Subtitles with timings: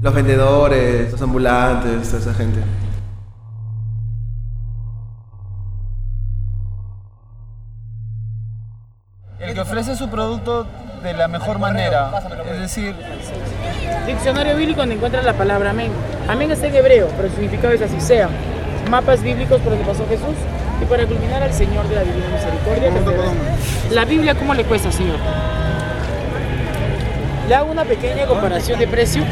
[0.00, 2.60] Los vendedores, los ambulantes, toda esa gente.
[9.40, 10.66] El que ofrece su producto
[11.02, 12.10] de la mejor manera,
[12.52, 12.94] es decir,
[14.06, 15.90] Diccionario bíblico donde encuentras la palabra amén.
[16.28, 18.28] Amén está en hebreo, pero el significado es así sea.
[18.88, 20.36] Mapas bíblicos por lo que pasó Jesús
[20.80, 22.92] y para culminar al Señor de la Divina Misericordia.
[23.90, 25.16] La Biblia, ¿cómo le cuesta, Señor?
[27.48, 29.22] Le hago una pequeña comparación de precio.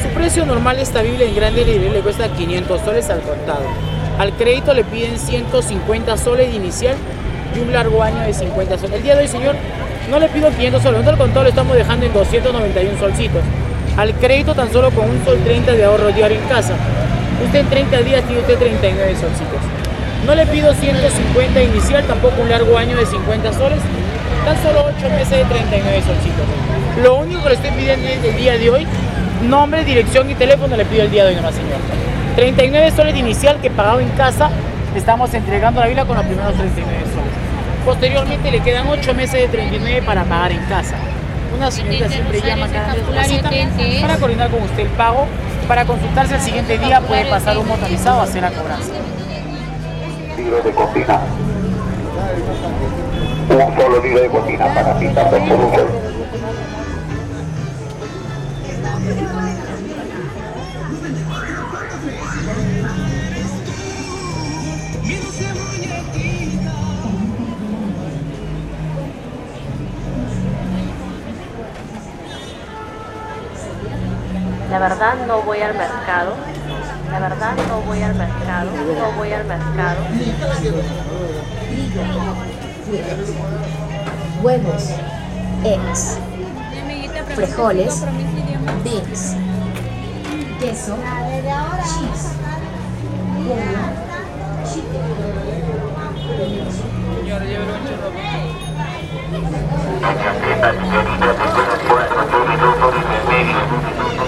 [0.00, 3.64] Su precio normal de esta Biblia en grande nivel le cuesta 500 soles al contado.
[4.16, 6.94] Al crédito le piden 150 soles de inicial
[7.56, 8.94] y un largo año de 50 soles.
[8.94, 9.56] El día de hoy, señor,
[10.08, 13.42] no le pido 500 soles, nosotros al contado lo estamos dejando en 291 solcitos.
[13.96, 16.74] Al crédito tan solo con un sol 30 de ahorro diario en casa.
[17.44, 19.60] Usted en 30 días tiene usted 39 solcitos.
[20.24, 23.78] No le pido 150 inicial, tampoco un largo año de 50 soles,
[24.46, 26.46] tan solo 8 meses de 39 solcitos.
[27.02, 28.86] Lo único que le estoy pidiendo es el día de hoy,
[29.42, 31.80] nombre, dirección y teléfono le pido el día de hoy nomás, señor.
[32.36, 34.50] 39 soles de inicial que pagado en casa,
[34.92, 37.32] le estamos entregando la Biblia con los primeros 39 soles.
[37.84, 40.94] Posteriormente le quedan 8 meses de 39 para pagar en casa.
[41.56, 43.50] Una señorita siempre llama cada vez una cita
[44.00, 45.26] para coordinar con usted el pago.
[45.66, 48.92] Para consultarse el siguiente día puede pasar un motorizado a hacer la cobranza.
[50.64, 51.20] de cocina.
[53.48, 56.16] Un solo libro de cocina para por un solo.
[74.70, 76.34] La verdad no voy al mercado.
[77.12, 78.70] La verdad no voy al mercado.
[78.72, 80.00] No voy al mercado.
[84.42, 84.90] Huevos,
[85.64, 86.18] eggs,
[87.34, 88.04] frijoles,
[88.84, 89.34] beans,
[90.60, 90.96] queso,
[91.82, 92.36] cheese,
[103.36, 104.25] pollo,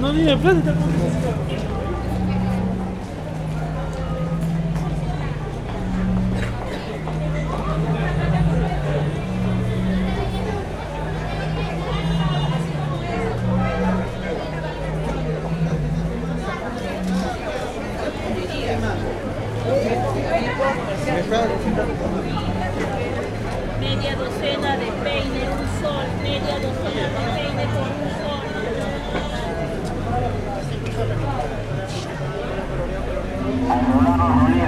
[0.00, 0.74] No tiene plata.
[0.74, 1.39] Media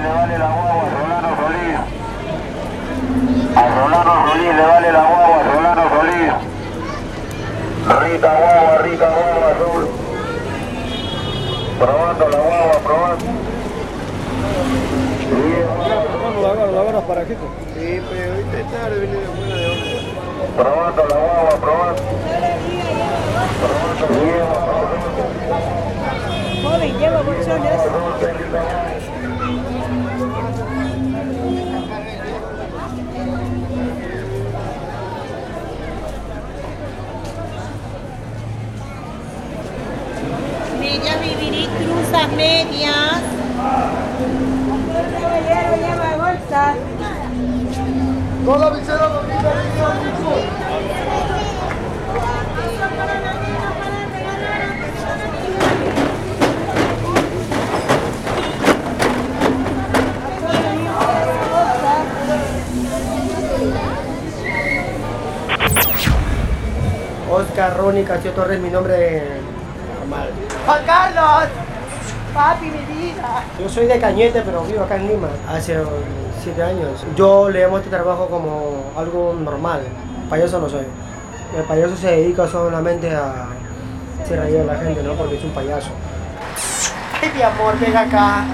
[0.03, 1.79] le vale la guagua, Rolano Solís.
[3.55, 6.33] A Rolano Solís le vale la guagua, Rolano Solís.
[8.01, 9.83] Rica guagua, rica guagua azul.
[11.79, 13.25] Probando la guagua, probando.
[17.73, 19.79] Sí, pero ahorita es tarde, viene de fuera de hora.
[20.57, 22.01] Probando la guagua, probando.
[23.63, 24.45] Probando bien,
[26.63, 28.92] Joven, lleva bolsones.
[42.35, 43.21] Medias.
[45.79, 46.75] Lleva bolsa.
[67.29, 69.23] Oscar Ronnie Casio Torres, mi nombre
[69.99, 70.29] normal.
[70.65, 71.72] Juan Carlos.
[72.33, 73.43] Papi, mi vida.
[73.59, 75.77] Yo soy de Cañete, pero vivo acá en Lima hace
[76.41, 77.05] siete años.
[77.15, 79.81] Yo le llamo este trabajo como algo normal.
[80.29, 80.85] Payaso no soy.
[81.55, 83.49] El payaso se dedica solamente a
[84.21, 85.13] hacer reír a la gente, ¿no?
[85.13, 85.89] Porque es un payaso.
[87.21, 88.45] Ay, mi amor, ven acá.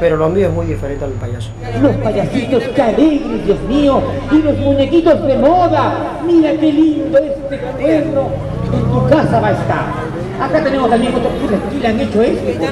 [0.00, 1.50] Pero lo mío es muy diferente al payaso.
[1.80, 4.02] Los payasitos, qué alegres, Dios mío.
[4.32, 6.18] Y los muñequitos de moda.
[6.24, 8.30] Mira qué lindo este cuaderno.
[8.72, 10.03] En tu casa va a estar.
[10.40, 11.32] Acá tenemos también otros
[11.72, 12.64] que le han hecho esto.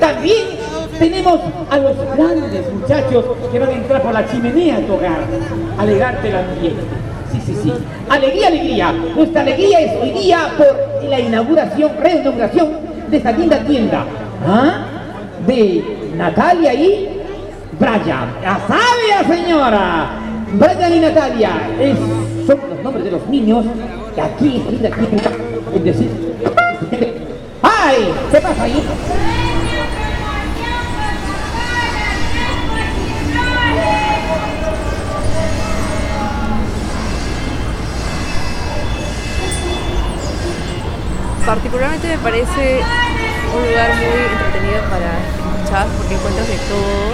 [0.00, 0.46] También
[0.98, 5.20] tenemos a los grandes muchachos que van a entrar por la chimenea a tu hogar.
[5.78, 6.82] A ambiente.
[7.32, 7.72] Sí, sí, sí.
[8.08, 8.92] Alegría, alegría.
[9.16, 12.68] Nuestra alegría es hoy día por la inauguración, reinauguración
[13.08, 14.04] de esta linda tienda.
[14.46, 14.86] ¿Ah?
[15.46, 15.82] De
[16.16, 17.08] Natalia y
[17.78, 18.34] Brian.
[18.42, 20.10] Ya sabe, señora.
[20.52, 21.50] Brian y Natalia
[21.80, 23.64] es- son los nombres de los niños
[24.14, 25.30] que aquí, linda tienda,
[25.74, 26.10] es decir,
[27.82, 28.80] ¿Qué pasa ahí?
[41.44, 42.80] Particularmente me parece
[43.52, 45.18] un lugar muy entretenido para
[45.58, 47.12] escuchar porque encuentras de todo.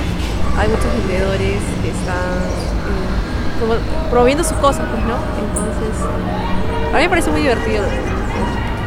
[0.58, 2.44] Hay muchos vendedores que están
[2.84, 3.74] eh, como
[4.10, 5.16] promoviendo sus cosas, pues, ¿no?
[5.40, 6.04] Entonces,
[6.92, 7.84] a mí me parece muy divertido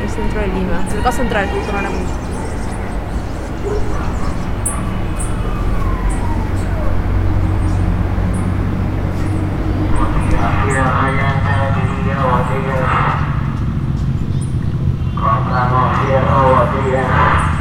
[0.02, 2.12] el, centro de Lima, el caso central, sonoramente.
[15.16, 17.52] Compramos fierro, botella.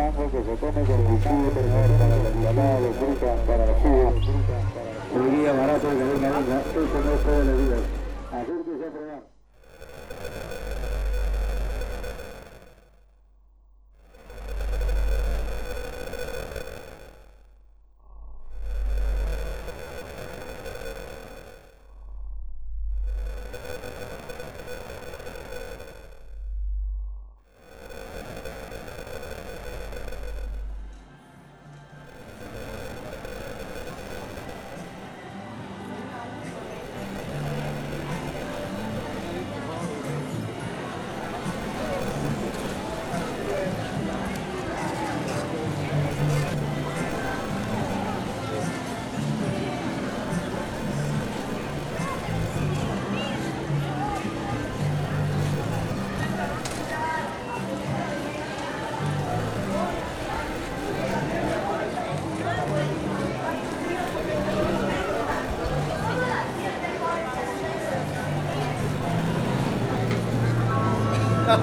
[0.00, 2.90] Mango que se come con el jugo, para la ensalada de
[3.46, 4.14] para el jugo.
[5.14, 7.99] El día barato, que venga, venga, eso no es todos los días.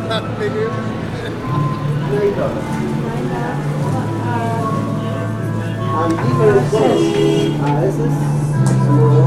[0.07, 0.71] Figures.
[2.07, 2.56] no, you don't.
[7.81, 9.26] This,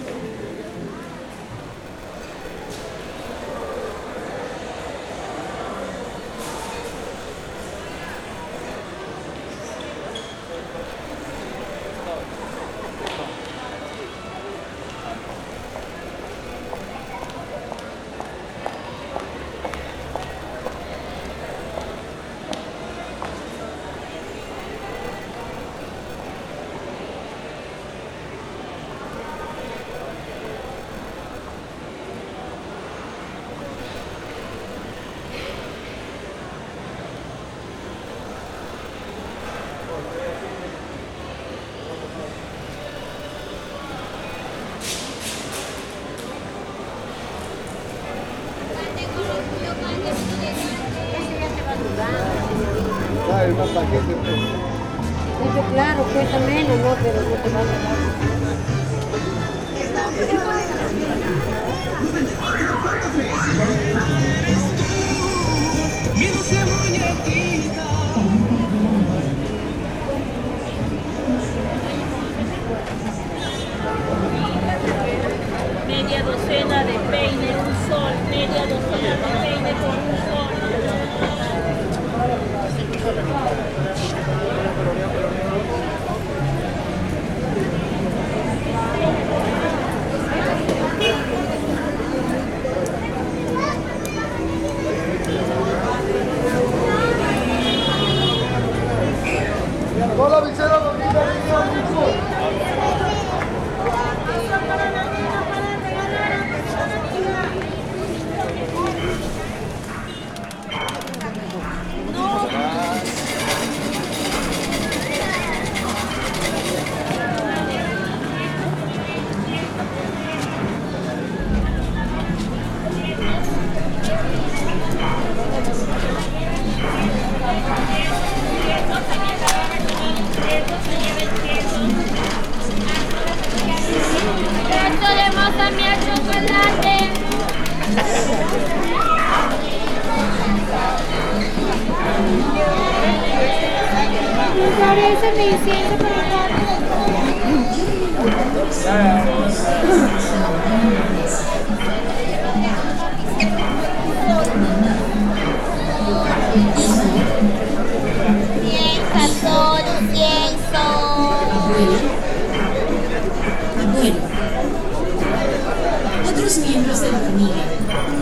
[166.59, 167.63] miembros de la familia.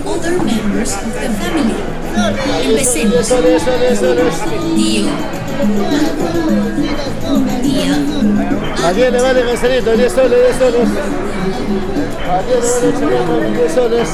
[0.06, 1.76] Other members of the family.
[2.66, 3.28] Empecemos.
[4.76, 5.39] Tío.
[7.62, 7.96] Tía.
[8.88, 9.92] ¿A quién le vale Marcelito?
[9.92, 10.90] 10 soles, 10 soles.
[12.30, 13.52] ¿A quién le vale Marcelito?
[13.52, 14.10] 10 soles.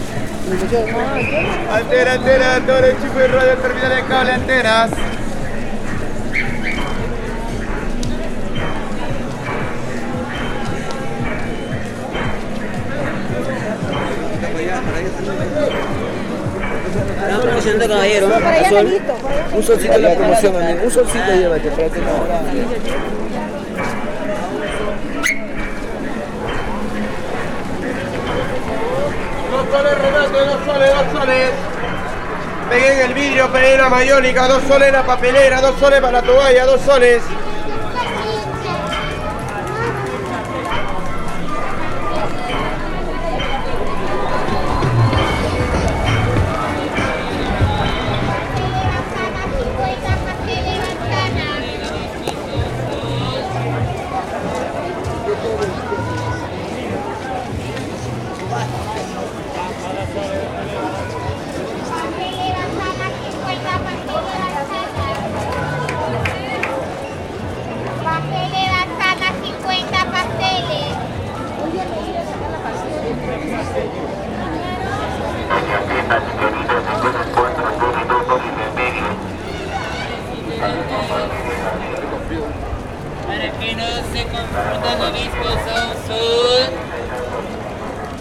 [1.72, 4.92] Antena, antena, todo el chico de radio terminal de cable, antenas.
[17.22, 18.28] Estamos promocionando caballero.
[19.54, 20.80] Un solcito en la promoción, amigo.
[20.86, 22.10] Un solcito llévate para que no.
[29.52, 31.50] Dos dos soles, dos soles.
[32.70, 36.22] Pegué en el vidrio, pegué la mayólica, dos soles la papelera, dos soles para la
[36.22, 37.22] toalla, dos soles.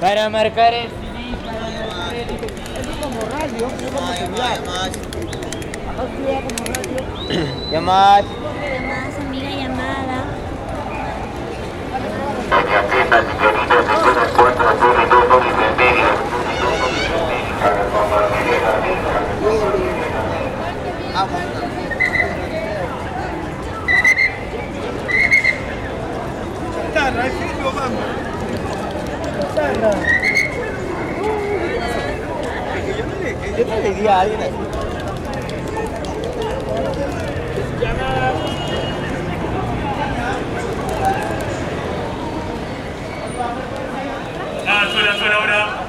[0.01, 0.89] Para marcar el
[3.03, 4.59] como radio, no como celular.
[6.45, 7.01] como radio.
[7.73, 8.25] Llamadas.
[8.25, 10.19] Llamadas, amiga llamada.
[27.09, 28.28] El vamos.
[29.59, 29.91] Sandra.
[33.57, 34.53] Yo no le diría a alguien así.
[44.69, 45.89] Ah, suena, suena ahora.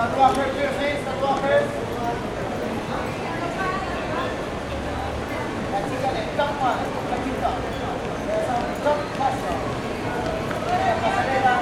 [0.00, 1.64] Tatuajes, piercings, tatuajes.
[5.72, 7.50] La chica de Top One, la chica.
[8.36, 9.58] Esa es Top Fashion.
[10.68, 11.54] La pasarela,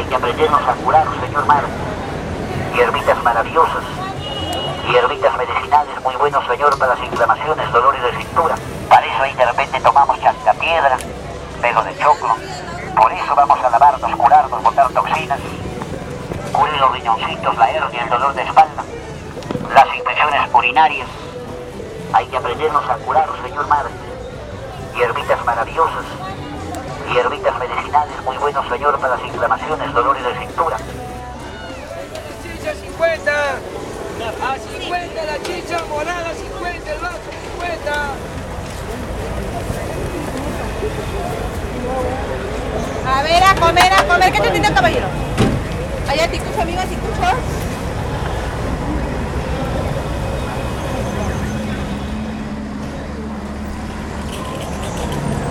[0.00, 1.62] Hay que aprendernos a curar, señor Mar.
[2.74, 3.84] Hierbitas maravillosas.
[4.88, 8.54] Hierbitas medicinales muy buenos, señor, para las inflamaciones, dolores de cintura.
[10.58, 10.96] piedra,
[11.60, 12.34] pelo de choclo.
[12.96, 15.38] Por eso vamos a lavarnos, curarnos, botar toxinas.
[16.50, 18.82] Cure los riñoncitos, la hernia, el dolor de espalda,
[19.74, 21.08] las infecciones urinarias.
[22.14, 23.92] Hay que aprendernos a curar, señor madre.
[24.96, 26.06] Hierbitas maravillosas,
[27.10, 30.76] hierbitas medicinales muy buenos, señor, para las inflamaciones, dolores de cintura.
[32.42, 33.32] Chicha 50.
[34.20, 37.16] A 50 la chicha morada, 50 el vaso,
[37.58, 37.92] 50.
[43.06, 44.32] A ver, a comer, a comer.
[44.32, 45.06] ¿Qué te entiende, caballero?
[46.08, 47.20] Allá te escucho, amigo, te escucho.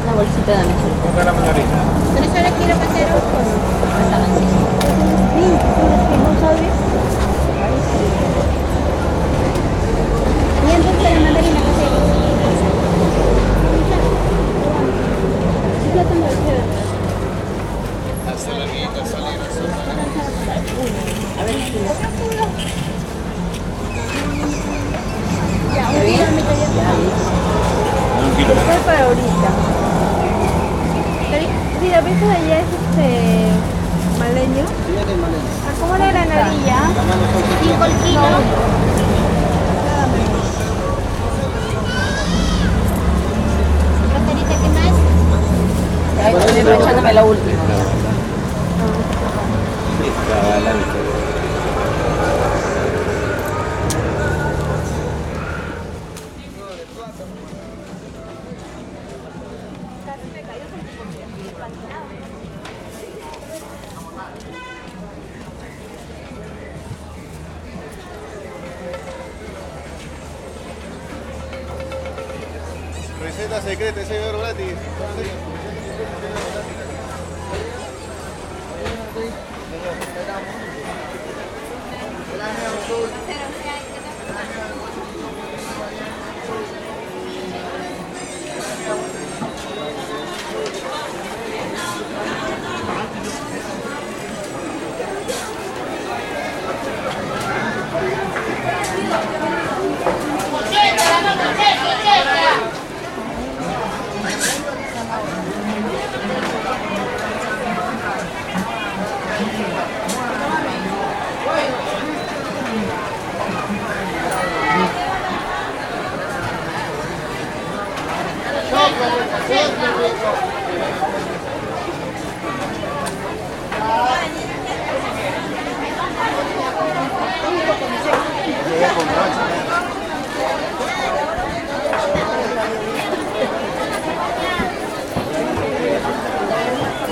[0.04, 0.64] Una bolsita de
[1.20, 1.78] Ponga la mañorita.
[2.16, 3.44] ¿Tres horas quiero casero con
[5.36, 5.44] Sí,
[6.08, 6.74] que no sabes.
[10.64, 12.00] Y entonces la mandarina casero.
[15.94, 16.80] Yo tengo el chévere.
[18.32, 19.40] Hace la linda salir
[21.38, 21.80] A ver si
[25.76, 26.26] Ya, un kilo
[28.24, 28.54] Un kilo.
[29.06, 29.79] Ahorita.
[31.30, 33.08] Mira, ¿ves que allá es este
[34.18, 34.66] maleño?
[34.66, 36.80] ¿A cómo la granadilla?
[37.62, 38.22] Cinco el kilo.
[44.12, 44.94] Roserita, ¿qué más?
[46.48, 47.64] Estoy echándome la última.
[50.00, 50.60] Receta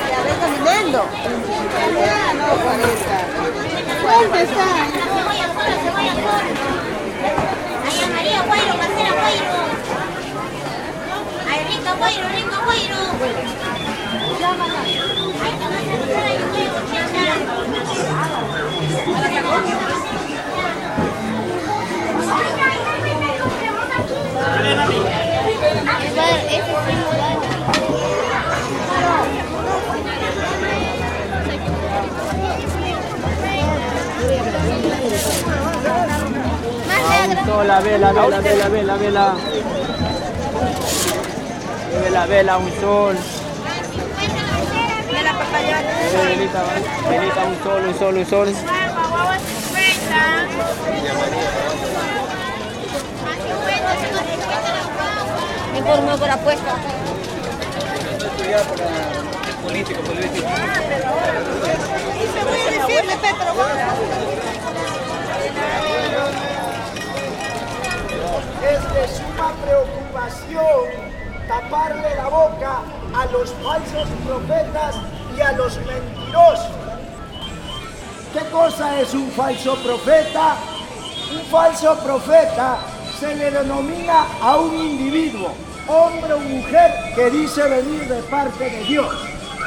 [0.09, 1.01] Ya ves caminando.
[1.99, 3.17] Ya, no, 40.
[4.03, 4.67] ¿Cuánto está?
[11.49, 11.91] Ay, rico,
[12.33, 12.57] rico,
[37.45, 39.35] Sola, vela, vela, vela, vela, vela.
[42.03, 43.15] Vela, vela, un sol.
[45.07, 45.77] Mira la papaya.
[46.25, 46.63] Velita,
[47.09, 48.47] velita, un sol, un sol, un sol.
[56.31, 56.75] Apuesta.
[59.63, 60.47] Político, político.
[68.63, 71.07] Es de suma preocupación
[71.47, 72.81] taparle la boca
[73.15, 74.95] a los falsos profetas
[75.37, 76.71] y a los mentirosos.
[78.33, 80.55] ¿Qué cosa es un falso profeta?
[81.31, 82.79] Un falso profeta
[83.19, 85.51] se le denomina a un individuo,
[85.87, 89.13] hombre o mujer, que dice venir de parte de Dios,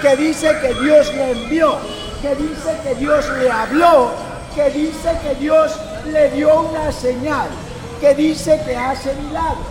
[0.03, 1.79] que dice que Dios le envió,
[2.23, 4.11] que dice que Dios le habló,
[4.55, 7.49] que dice que Dios le dio una señal,
[8.01, 9.67] que dice que hace milagros.